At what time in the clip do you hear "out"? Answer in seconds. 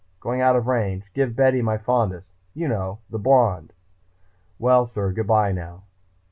0.41-0.55